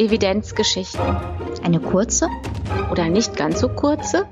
Evidenzgeschichten. 0.00 1.16
Eine 1.62 1.78
kurze 1.78 2.28
oder 2.90 3.08
nicht 3.08 3.36
ganz 3.36 3.60
so 3.60 3.68
kurze 3.68 4.26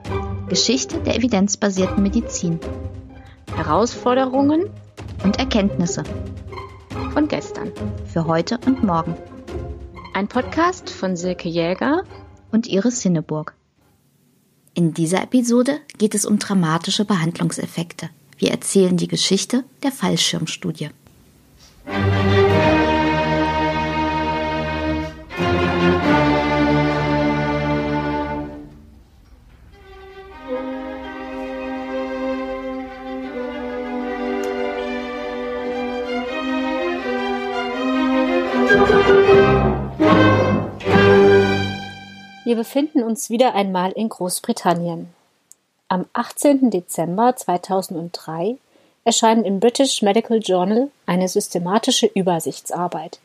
Geschichte 0.49 0.99
der 1.01 1.17
evidenzbasierten 1.17 2.03
Medizin. 2.03 2.59
Herausforderungen 3.55 4.71
und 5.25 5.39
Erkenntnisse 5.39 6.05
von 7.13 7.29
gestern. 7.29 7.73
Für 8.07 8.27
heute 8.27 8.59
und 8.67 8.83
morgen. 8.83 9.15
Ein 10.15 10.29
Podcast 10.29 10.91
von 10.91 11.17
Silke 11.17 11.49
Jäger 11.49 12.05
und 12.51 12.67
Iris 12.67 13.03
Sinneburg. 13.03 13.55
In 14.75 14.95
dieser 14.95 15.23
Episode 15.23 15.81
geht 15.99 16.15
es 16.15 16.25
um 16.25 16.39
dramatische 16.39 17.05
Behandlungseffekte. 17.05 18.11
Wir 18.39 18.53
erzählen 18.53 18.97
die 18.97 19.09
Geschichte 19.09 19.65
der 19.83 19.91
Fallschirmstudie. 19.91 20.91
Wir 42.45 42.57
befinden 42.57 43.03
uns 43.03 43.31
wieder 43.31 43.55
einmal 43.55 43.91
in 43.93 44.09
Großbritannien. 44.09 45.18
Am 45.91 46.05
18. 46.13 46.71
Dezember 46.71 47.35
2003 47.35 48.59
erscheint 49.05 49.47
im 49.47 49.59
British 49.59 50.03
Medical 50.03 50.39
Journal 50.39 50.91
eine 51.07 51.29
systematische 51.29 52.05
Übersichtsarbeit, 52.05 53.21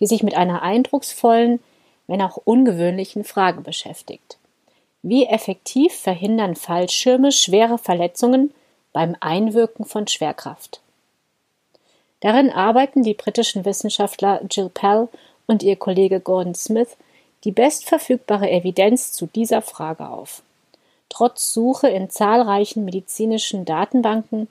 die 0.00 0.06
sich 0.06 0.22
mit 0.22 0.34
einer 0.34 0.62
eindrucksvollen, 0.62 1.60
wenn 2.06 2.22
auch 2.22 2.38
ungewöhnlichen 2.38 3.24
Frage 3.24 3.60
beschäftigt. 3.60 4.38
Wie 5.02 5.26
effektiv 5.26 5.92
verhindern 5.92 6.56
Fallschirme 6.56 7.30
schwere 7.30 7.76
Verletzungen 7.76 8.54
beim 8.94 9.14
Einwirken 9.20 9.84
von 9.84 10.06
Schwerkraft? 10.06 10.80
Darin 12.20 12.50
arbeiten 12.50 13.02
die 13.02 13.12
britischen 13.12 13.66
Wissenschaftler 13.66 14.40
Jill 14.50 14.70
Pell 14.70 15.08
und 15.46 15.62
ihr 15.62 15.76
Kollege 15.76 16.20
Gordon 16.20 16.54
Smith 16.54 16.96
die 17.44 17.52
bestverfügbare 17.52 18.50
Evidenz 18.50 19.12
zu 19.12 19.26
dieser 19.26 19.60
Frage 19.60 20.08
auf. 20.08 20.42
Trotz 21.08 21.52
Suche 21.52 21.88
in 21.88 22.10
zahlreichen 22.10 22.84
medizinischen 22.84 23.64
Datenbanken 23.64 24.48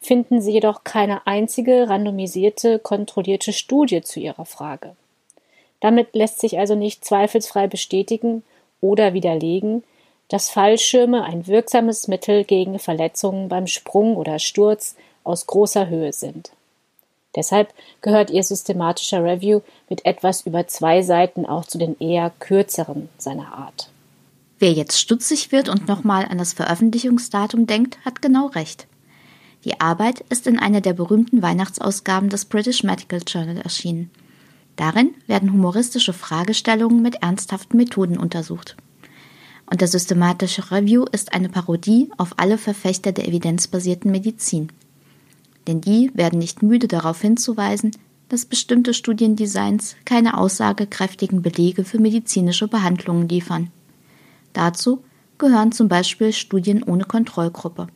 finden 0.00 0.42
sie 0.42 0.52
jedoch 0.52 0.84
keine 0.84 1.26
einzige 1.26 1.88
randomisierte, 1.88 2.78
kontrollierte 2.78 3.52
Studie 3.52 4.02
zu 4.02 4.20
ihrer 4.20 4.44
Frage. 4.44 4.96
Damit 5.80 6.14
lässt 6.14 6.40
sich 6.40 6.58
also 6.58 6.74
nicht 6.74 7.04
zweifelsfrei 7.04 7.66
bestätigen 7.66 8.42
oder 8.80 9.14
widerlegen, 9.14 9.84
dass 10.28 10.50
Fallschirme 10.50 11.24
ein 11.24 11.46
wirksames 11.46 12.08
Mittel 12.08 12.44
gegen 12.44 12.78
Verletzungen 12.78 13.48
beim 13.48 13.66
Sprung 13.66 14.16
oder 14.16 14.38
Sturz 14.38 14.96
aus 15.24 15.46
großer 15.46 15.88
Höhe 15.88 16.12
sind. 16.12 16.52
Deshalb 17.36 17.72
gehört 18.00 18.30
ihr 18.30 18.42
systematischer 18.42 19.24
Review 19.24 19.60
mit 19.88 20.04
etwas 20.04 20.42
über 20.46 20.66
zwei 20.66 21.02
Seiten 21.02 21.46
auch 21.46 21.64
zu 21.64 21.78
den 21.78 21.98
eher 21.98 22.30
kürzeren 22.38 23.08
seiner 23.18 23.52
Art. 23.52 23.91
Wer 24.62 24.70
jetzt 24.70 25.00
stutzig 25.00 25.50
wird 25.50 25.68
und 25.68 25.88
nochmal 25.88 26.26
an 26.28 26.38
das 26.38 26.52
Veröffentlichungsdatum 26.52 27.66
denkt, 27.66 27.98
hat 28.04 28.22
genau 28.22 28.46
recht. 28.46 28.86
Die 29.64 29.80
Arbeit 29.80 30.20
ist 30.28 30.46
in 30.46 30.60
einer 30.60 30.80
der 30.80 30.92
berühmten 30.92 31.42
Weihnachtsausgaben 31.42 32.28
des 32.28 32.44
British 32.44 32.84
Medical 32.84 33.20
Journal 33.26 33.58
erschienen. 33.58 34.10
Darin 34.76 35.14
werden 35.26 35.52
humoristische 35.52 36.12
Fragestellungen 36.12 37.02
mit 37.02 37.16
ernsthaften 37.16 37.76
Methoden 37.76 38.18
untersucht. 38.18 38.76
Und 39.66 39.80
der 39.80 39.88
systematische 39.88 40.70
Review 40.70 41.06
ist 41.10 41.32
eine 41.32 41.48
Parodie 41.48 42.12
auf 42.16 42.34
alle 42.36 42.56
Verfechter 42.56 43.10
der 43.10 43.26
evidenzbasierten 43.26 44.12
Medizin 44.12 44.70
denn 45.66 45.80
die 45.80 46.10
werden 46.14 46.38
nicht 46.38 46.62
müde 46.62 46.88
darauf 46.88 47.20
hinzuweisen, 47.20 47.92
dass 48.28 48.46
bestimmte 48.46 48.94
Studiendesigns 48.94 49.96
keine 50.04 50.38
aussagekräftigen 50.38 51.42
Belege 51.42 51.84
für 51.84 51.98
medizinische 51.98 52.68
Behandlungen 52.68 53.28
liefern. 53.28 53.70
Dazu 54.52 55.04
gehören 55.38 55.72
zum 55.72 55.88
Beispiel 55.88 56.32
Studien 56.32 56.82
ohne 56.82 57.04
Kontrollgruppe 57.04 57.88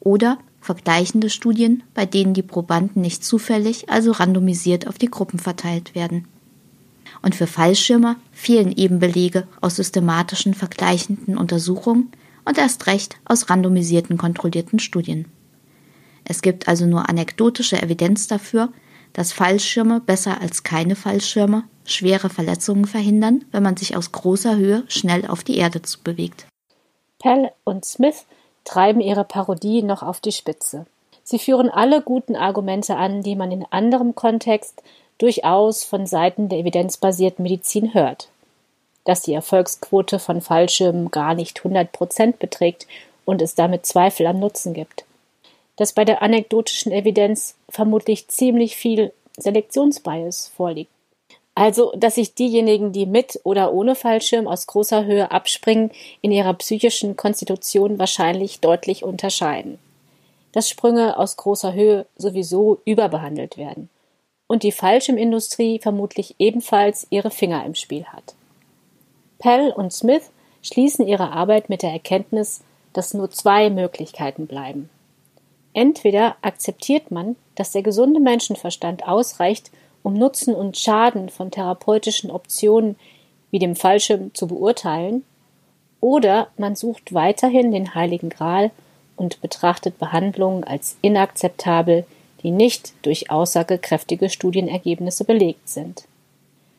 oder 0.00 0.38
vergleichende 0.60 1.30
Studien, 1.30 1.82
bei 1.94 2.06
denen 2.06 2.34
die 2.34 2.42
Probanden 2.42 3.00
nicht 3.00 3.24
zufällig, 3.24 3.88
also 3.88 4.12
randomisiert 4.12 4.86
auf 4.86 4.98
die 4.98 5.10
Gruppen 5.10 5.38
verteilt 5.38 5.94
werden. 5.94 6.26
Und 7.22 7.34
für 7.34 7.46
Fallschirmer 7.46 8.16
fehlen 8.32 8.72
eben 8.76 8.98
Belege 8.98 9.46
aus 9.60 9.76
systematischen 9.76 10.54
vergleichenden 10.54 11.38
Untersuchungen 11.38 12.10
und 12.44 12.58
erst 12.58 12.86
recht 12.86 13.16
aus 13.24 13.50
randomisierten 13.50 14.18
kontrollierten 14.18 14.78
Studien. 14.78 15.26
Es 16.24 16.42
gibt 16.42 16.68
also 16.68 16.86
nur 16.86 17.08
anekdotische 17.08 17.80
Evidenz 17.80 18.26
dafür, 18.26 18.72
dass 19.12 19.32
Fallschirme 19.32 20.00
besser 20.00 20.40
als 20.40 20.62
keine 20.62 20.96
Fallschirme 20.96 21.64
schwere 21.84 22.28
Verletzungen 22.28 22.84
verhindern, 22.84 23.44
wenn 23.50 23.62
man 23.62 23.76
sich 23.76 23.96
aus 23.96 24.12
großer 24.12 24.56
Höhe 24.56 24.84
schnell 24.88 25.26
auf 25.26 25.42
die 25.42 25.58
Erde 25.58 25.82
zubewegt. 25.82 26.46
Pell 27.18 27.50
und 27.64 27.84
Smith 27.84 28.26
treiben 28.64 29.00
ihre 29.00 29.24
Parodie 29.24 29.82
noch 29.82 30.02
auf 30.02 30.20
die 30.20 30.32
Spitze. 30.32 30.86
Sie 31.24 31.38
führen 31.38 31.68
alle 31.70 32.02
guten 32.02 32.36
Argumente 32.36 32.96
an, 32.96 33.22
die 33.22 33.36
man 33.36 33.50
in 33.50 33.66
anderem 33.70 34.14
Kontext 34.14 34.82
durchaus 35.18 35.84
von 35.84 36.06
Seiten 36.06 36.48
der 36.48 36.58
evidenzbasierten 36.58 37.42
Medizin 37.42 37.92
hört. 37.94 38.28
Dass 39.04 39.22
die 39.22 39.34
Erfolgsquote 39.34 40.18
von 40.18 40.40
Fallschirmen 40.40 41.10
gar 41.10 41.34
nicht 41.34 41.58
100 41.58 41.90
Prozent 41.92 42.38
beträgt 42.38 42.86
und 43.24 43.42
es 43.42 43.54
damit 43.54 43.84
Zweifel 43.84 44.26
am 44.26 44.38
Nutzen 44.38 44.74
gibt 44.74 45.04
dass 45.78 45.92
bei 45.92 46.04
der 46.04 46.22
anekdotischen 46.22 46.92
Evidenz 46.92 47.54
vermutlich 47.70 48.28
ziemlich 48.28 48.76
viel 48.76 49.12
Selektionsbias 49.38 50.48
vorliegt. 50.54 50.90
Also, 51.54 51.92
dass 51.96 52.16
sich 52.16 52.34
diejenigen, 52.34 52.92
die 52.92 53.06
mit 53.06 53.40
oder 53.44 53.72
ohne 53.72 53.94
Fallschirm 53.94 54.46
aus 54.46 54.66
großer 54.66 55.06
Höhe 55.06 55.30
abspringen, 55.30 55.90
in 56.20 56.30
ihrer 56.30 56.54
psychischen 56.54 57.16
Konstitution 57.16 57.98
wahrscheinlich 57.98 58.60
deutlich 58.60 59.04
unterscheiden. 59.04 59.78
Dass 60.52 60.68
Sprünge 60.68 61.16
aus 61.16 61.36
großer 61.36 61.72
Höhe 61.72 62.06
sowieso 62.16 62.80
überbehandelt 62.84 63.56
werden 63.56 63.88
und 64.48 64.64
die 64.64 64.72
Fallschirmindustrie 64.72 65.78
vermutlich 65.78 66.34
ebenfalls 66.38 67.06
ihre 67.10 67.30
Finger 67.30 67.64
im 67.64 67.76
Spiel 67.76 68.04
hat. 68.06 68.34
Pell 69.38 69.70
und 69.70 69.92
Smith 69.92 70.30
schließen 70.62 71.06
ihre 71.06 71.30
Arbeit 71.30 71.68
mit 71.68 71.82
der 71.82 71.92
Erkenntnis, 71.92 72.62
dass 72.92 73.14
nur 73.14 73.30
zwei 73.30 73.70
Möglichkeiten 73.70 74.48
bleiben. 74.48 74.90
Entweder 75.72 76.36
akzeptiert 76.42 77.10
man, 77.10 77.36
dass 77.54 77.72
der 77.72 77.82
gesunde 77.82 78.20
Menschenverstand 78.20 79.06
ausreicht, 79.06 79.70
um 80.02 80.14
Nutzen 80.14 80.54
und 80.54 80.78
Schaden 80.78 81.28
von 81.28 81.50
therapeutischen 81.50 82.30
Optionen 82.30 82.96
wie 83.50 83.58
dem 83.58 83.76
Fallschirm 83.76 84.34
zu 84.34 84.46
beurteilen, 84.46 85.24
oder 86.00 86.48
man 86.56 86.76
sucht 86.76 87.12
weiterhin 87.12 87.72
den 87.72 87.94
heiligen 87.94 88.28
Gral 88.28 88.70
und 89.16 89.40
betrachtet 89.40 89.98
Behandlungen 89.98 90.62
als 90.62 90.96
inakzeptabel, 91.02 92.06
die 92.42 92.52
nicht 92.52 92.92
durch 93.02 93.30
aussagekräftige 93.30 94.30
Studienergebnisse 94.30 95.24
belegt 95.24 95.68
sind. 95.68 96.04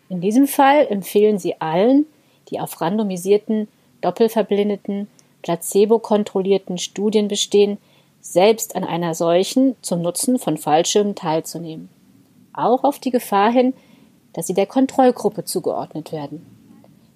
In 0.08 0.22
diesem 0.22 0.48
Fall 0.48 0.88
empfehlen 0.90 1.38
sie 1.38 1.60
allen, 1.60 2.06
die 2.50 2.60
auf 2.60 2.80
randomisierten, 2.80 3.68
doppelverblindeten, 4.02 5.08
placebo-kontrollierten 5.42 6.78
Studien 6.78 7.28
bestehen, 7.28 7.78
selbst 8.22 8.76
an 8.76 8.84
einer 8.84 9.16
solchen 9.16 9.76
zum 9.82 10.02
Nutzen 10.02 10.40
von 10.40 10.58
Fallschirmen 10.58 11.16
teilzunehmen. 11.16 11.90
Auch 12.54 12.84
auf 12.84 13.00
die 13.00 13.12
Gefahr 13.12 13.52
hin, 13.52 13.74
dass 14.34 14.48
sie 14.48 14.54
der 14.54 14.66
Kontrollgruppe 14.66 15.46
zugeordnet 15.46 16.12
werden. 16.12 16.46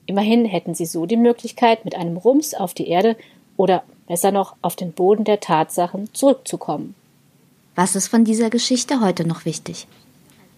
Immerhin 0.05 0.45
hätten 0.45 0.73
sie 0.73 0.85
so 0.85 1.05
die 1.05 1.17
Möglichkeit, 1.17 1.85
mit 1.85 1.95
einem 1.95 2.17
Rums 2.17 2.53
auf 2.53 2.73
die 2.73 2.87
Erde 2.87 3.15
oder 3.55 3.83
besser 4.07 4.31
noch 4.31 4.55
auf 4.61 4.75
den 4.75 4.91
Boden 4.91 5.23
der 5.23 5.39
Tatsachen 5.39 6.13
zurückzukommen. 6.13 6.95
Was 7.75 7.95
ist 7.95 8.07
von 8.07 8.23
dieser 8.25 8.49
Geschichte 8.49 9.01
heute 9.01 9.27
noch 9.27 9.45
wichtig? 9.45 9.87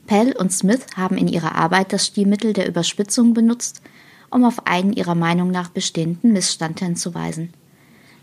Pell 0.07 0.35
und 0.35 0.51
Smith 0.51 0.85
haben 0.95 1.17
in 1.17 1.27
ihrer 1.27 1.55
Arbeit 1.55 1.93
das 1.93 2.05
Stilmittel 2.05 2.53
der 2.53 2.67
Überspitzung 2.67 3.33
benutzt, 3.33 3.81
um 4.29 4.43
auf 4.43 4.67
einen 4.67 4.93
ihrer 4.93 5.15
Meinung 5.15 5.49
nach 5.49 5.69
bestehenden 5.69 6.33
Missstand 6.33 6.79
hinzuweisen. 6.79 7.53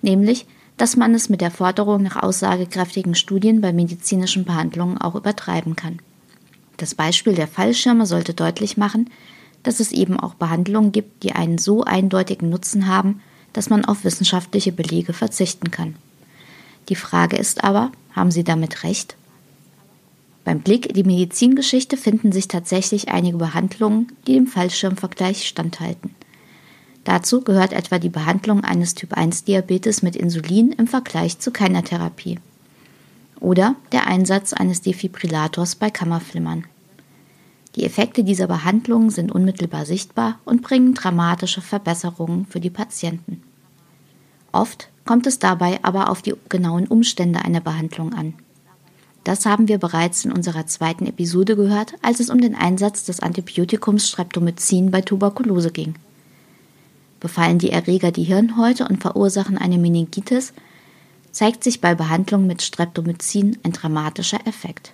Nämlich, 0.02 0.46
dass 0.76 0.96
man 0.96 1.14
es 1.14 1.28
mit 1.28 1.40
der 1.40 1.50
Forderung 1.50 2.02
nach 2.02 2.16
aussagekräftigen 2.16 3.14
Studien 3.14 3.60
bei 3.60 3.72
medizinischen 3.72 4.44
Behandlungen 4.44 4.98
auch 4.98 5.14
übertreiben 5.14 5.76
kann. 5.76 5.98
Das 6.76 6.94
Beispiel 6.94 7.34
der 7.34 7.48
Fallschirme 7.48 8.06
sollte 8.06 8.34
deutlich 8.34 8.76
machen, 8.76 9.10
dass 9.62 9.80
es 9.80 9.92
eben 9.92 10.18
auch 10.18 10.34
Behandlungen 10.34 10.92
gibt, 10.92 11.22
die 11.22 11.32
einen 11.32 11.58
so 11.58 11.84
eindeutigen 11.84 12.48
Nutzen 12.48 12.86
haben, 12.86 13.20
dass 13.52 13.70
man 13.70 13.84
auf 13.84 14.04
wissenschaftliche 14.04 14.72
Belege 14.72 15.12
verzichten 15.12 15.70
kann. 15.70 15.94
Die 16.88 16.96
Frage 16.96 17.36
ist 17.36 17.62
aber, 17.62 17.92
haben 18.12 18.30
Sie 18.30 18.44
damit 18.44 18.82
recht? 18.82 19.16
Beim 20.44 20.60
Blick 20.60 20.86
in 20.86 20.94
die 20.94 21.04
Medizingeschichte 21.04 21.96
finden 21.96 22.32
sich 22.32 22.48
tatsächlich 22.48 23.10
einige 23.10 23.36
Behandlungen, 23.36 24.08
die 24.26 24.34
dem 24.34 24.48
Fallschirmvergleich 24.48 25.46
standhalten. 25.46 26.14
Dazu 27.04 27.40
gehört 27.40 27.72
etwa 27.72 27.98
die 27.98 28.08
Behandlung 28.08 28.62
eines 28.62 28.94
Typ-1-Diabetes 28.94 30.02
mit 30.02 30.14
Insulin 30.14 30.72
im 30.72 30.86
Vergleich 30.86 31.38
zu 31.38 31.50
keiner 31.50 31.82
Therapie. 31.82 32.38
Oder 33.40 33.74
der 33.90 34.06
Einsatz 34.06 34.52
eines 34.52 34.82
Defibrillators 34.82 35.74
bei 35.74 35.90
Kammerflimmern. 35.90 36.64
Die 37.74 37.84
Effekte 37.84 38.22
dieser 38.22 38.46
Behandlungen 38.46 39.10
sind 39.10 39.32
unmittelbar 39.32 39.86
sichtbar 39.86 40.38
und 40.44 40.62
bringen 40.62 40.94
dramatische 40.94 41.60
Verbesserungen 41.60 42.46
für 42.46 42.60
die 42.60 42.70
Patienten. 42.70 43.42
Oft 44.52 44.88
kommt 45.04 45.26
es 45.26 45.38
dabei 45.38 45.80
aber 45.82 46.10
auf 46.10 46.22
die 46.22 46.34
genauen 46.48 46.86
Umstände 46.86 47.44
einer 47.44 47.60
Behandlung 47.60 48.12
an. 48.12 48.34
Das 49.24 49.46
haben 49.46 49.68
wir 49.68 49.78
bereits 49.78 50.24
in 50.24 50.32
unserer 50.32 50.66
zweiten 50.66 51.06
Episode 51.06 51.56
gehört, 51.56 51.94
als 52.02 52.20
es 52.20 52.28
um 52.28 52.40
den 52.40 52.54
Einsatz 52.54 53.04
des 53.04 53.20
Antibiotikums 53.20 54.08
Streptomycin 54.08 54.90
bei 54.90 55.00
Tuberkulose 55.00 55.70
ging. 55.70 55.94
Befallen 57.22 57.60
die 57.60 57.70
Erreger 57.70 58.10
die 58.10 58.24
Hirnhäute 58.24 58.88
und 58.88 59.00
verursachen 59.00 59.56
eine 59.56 59.78
Meningitis, 59.78 60.52
zeigt 61.30 61.62
sich 61.62 61.80
bei 61.80 61.94
Behandlung 61.94 62.48
mit 62.48 62.62
Streptomycin 62.62 63.58
ein 63.62 63.70
dramatischer 63.70 64.44
Effekt. 64.44 64.90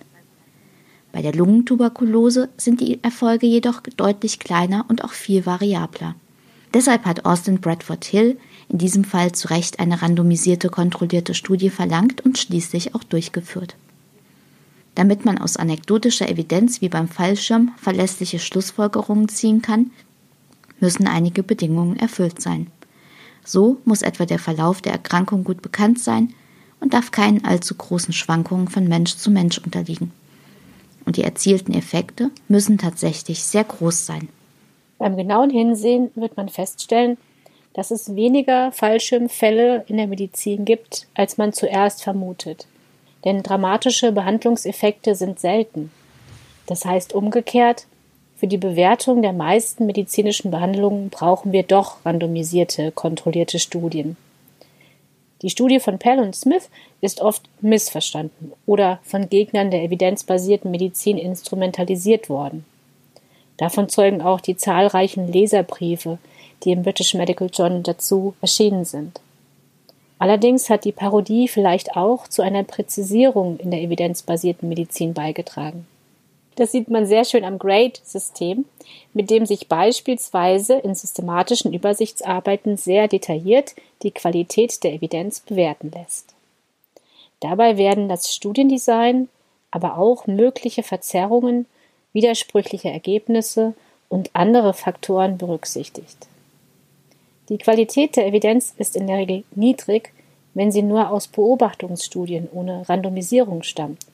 Bei 1.11 1.23
der 1.23 1.33
Lungentuberkulose 1.33 2.49
sind 2.55 2.81
die 2.81 3.03
Erfolge 3.03 3.47
jedoch 3.47 3.81
deutlich 3.97 4.37
kleiner 4.37 4.85
und 4.89 5.03
auch 5.03 5.13
viel 5.13 5.47
variabler. 5.47 6.13
Deshalb 6.71 7.05
hat 7.05 7.25
Austin 7.25 7.61
Bradford 7.61 8.05
Hill 8.05 8.37
in 8.67 8.77
diesem 8.77 9.05
Fall 9.05 9.31
zu 9.31 9.47
Recht 9.47 9.79
eine 9.79 10.03
randomisierte 10.03 10.69
kontrollierte 10.69 11.33
Studie 11.33 11.71
verlangt 11.71 12.23
und 12.23 12.37
schließlich 12.37 12.93
auch 12.93 13.03
durchgeführt. 13.03 13.75
Damit 14.93 15.25
man 15.25 15.39
aus 15.39 15.57
anekdotischer 15.57 16.29
Evidenz 16.29 16.79
wie 16.79 16.89
beim 16.89 17.07
Fallschirm 17.07 17.71
verlässliche 17.77 18.37
Schlussfolgerungen 18.37 19.29
ziehen 19.29 19.63
kann, 19.63 19.89
müssen 20.81 21.07
einige 21.07 21.43
Bedingungen 21.43 21.97
erfüllt 21.97 22.41
sein. 22.41 22.67
So 23.45 23.77
muss 23.85 24.01
etwa 24.01 24.25
der 24.25 24.39
Verlauf 24.39 24.81
der 24.81 24.93
Erkrankung 24.93 25.43
gut 25.43 25.61
bekannt 25.61 25.99
sein 25.99 26.33
und 26.79 26.93
darf 26.93 27.11
keinen 27.11 27.45
allzu 27.45 27.75
großen 27.75 28.13
Schwankungen 28.13 28.67
von 28.67 28.87
Mensch 28.87 29.15
zu 29.15 29.31
Mensch 29.31 29.57
unterliegen. 29.57 30.11
Und 31.05 31.17
die 31.17 31.23
erzielten 31.23 31.73
Effekte 31.73 32.29
müssen 32.47 32.77
tatsächlich 32.77 33.43
sehr 33.43 33.63
groß 33.63 34.05
sein. 34.05 34.29
Beim 34.97 35.17
genauen 35.17 35.49
Hinsehen 35.49 36.11
wird 36.15 36.37
man 36.37 36.49
feststellen, 36.49 37.17
dass 37.73 37.91
es 37.91 38.15
weniger 38.15 38.71
Fallschirmfälle 38.71 39.85
in 39.87 39.97
der 39.97 40.07
Medizin 40.07 40.65
gibt, 40.65 41.07
als 41.13 41.37
man 41.37 41.53
zuerst 41.53 42.03
vermutet. 42.03 42.67
Denn 43.25 43.43
dramatische 43.43 44.11
Behandlungseffekte 44.11 45.15
sind 45.15 45.39
selten. 45.39 45.91
Das 46.65 46.85
heißt 46.85 47.13
umgekehrt, 47.13 47.87
für 48.39 48.47
die 48.47 48.57
Bewertung 48.57 49.21
der 49.21 49.33
meisten 49.33 49.85
medizinischen 49.85 50.49
Behandlungen 50.49 51.09
brauchen 51.09 51.51
wir 51.51 51.63
doch 51.63 52.05
randomisierte, 52.05 52.93
kontrollierte 52.93 53.59
Studien. 53.59 54.15
Die 55.41 55.49
Studie 55.49 55.81
von 55.81 55.99
Pell 55.99 56.19
und 56.19 56.33
Smith 56.33 56.69
ist 57.01 57.19
oft 57.19 57.43
missverstanden 57.59 58.53
oder 58.65 58.99
von 59.03 59.29
Gegnern 59.29 59.71
der 59.71 59.83
evidenzbasierten 59.83 60.71
Medizin 60.71 61.17
instrumentalisiert 61.17 62.29
worden. 62.29 62.63
Davon 63.57 63.89
zeugen 63.89 64.21
auch 64.21 64.39
die 64.39 64.55
zahlreichen 64.55 65.29
Leserbriefe, 65.29 66.17
die 66.63 66.71
im 66.71 66.83
British 66.83 67.13
Medical 67.15 67.49
Journal 67.51 67.83
dazu 67.83 68.35
erschienen 68.39 68.85
sind. 68.85 69.19
Allerdings 70.17 70.69
hat 70.69 70.85
die 70.85 70.93
Parodie 70.93 71.49
vielleicht 71.49 71.97
auch 71.97 72.27
zu 72.29 72.41
einer 72.41 72.63
Präzisierung 72.63 73.57
in 73.57 73.71
der 73.71 73.81
evidenzbasierten 73.81 74.69
Medizin 74.69 75.13
beigetragen. 75.13 75.87
Das 76.59 76.73
sieht 76.73 76.89
man 76.89 77.05
sehr 77.05 77.23
schön 77.23 77.45
am 77.45 77.57
Grade-System, 77.57 78.65
mit 79.13 79.29
dem 79.29 79.45
sich 79.45 79.69
beispielsweise 79.69 80.73
in 80.73 80.93
systematischen 80.93 81.73
Übersichtsarbeiten 81.73 82.75
sehr 82.75 83.07
detailliert 83.07 83.75
die 84.03 84.11
Qualität 84.11 84.83
der 84.83 84.91
Evidenz 84.91 85.39
bewerten 85.39 85.89
lässt. 85.95 86.33
Dabei 87.39 87.77
werden 87.77 88.09
das 88.09 88.35
Studiendesign, 88.35 89.29
aber 89.71 89.97
auch 89.97 90.27
mögliche 90.27 90.83
Verzerrungen, 90.83 91.65
widersprüchliche 92.11 92.89
Ergebnisse 92.89 93.73
und 94.09 94.29
andere 94.33 94.73
Faktoren 94.73 95.37
berücksichtigt. 95.37 96.27
Die 97.47 97.57
Qualität 97.57 98.17
der 98.17 98.27
Evidenz 98.27 98.73
ist 98.77 98.97
in 98.97 99.07
der 99.07 99.19
Regel 99.19 99.45
niedrig, 99.55 100.11
wenn 100.55 100.73
sie 100.73 100.81
nur 100.81 101.09
aus 101.09 101.29
Beobachtungsstudien 101.29 102.49
ohne 102.51 102.89
Randomisierung 102.89 103.63
stammt. 103.63 104.05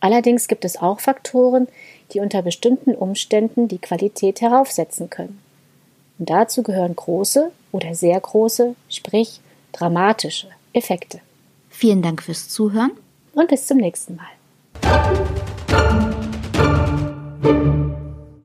Allerdings 0.00 0.48
gibt 0.48 0.64
es 0.64 0.76
auch 0.76 1.00
Faktoren, 1.00 1.68
die 2.12 2.20
unter 2.20 2.42
bestimmten 2.42 2.94
Umständen 2.94 3.68
die 3.68 3.78
Qualität 3.78 4.40
heraufsetzen 4.40 5.10
können. 5.10 5.40
Und 6.18 6.30
dazu 6.30 6.62
gehören 6.62 6.96
große 6.96 7.50
oder 7.72 7.94
sehr 7.94 8.18
große, 8.18 8.74
sprich 8.88 9.40
dramatische 9.72 10.48
Effekte. 10.72 11.20
Vielen 11.70 12.02
Dank 12.02 12.22
fürs 12.22 12.48
Zuhören 12.48 12.92
und 13.32 13.48
bis 13.48 13.66
zum 13.66 13.78
nächsten 13.78 14.16
Mal. 14.16 14.26